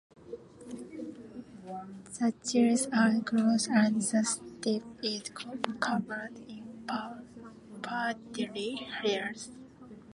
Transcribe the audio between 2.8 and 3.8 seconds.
are close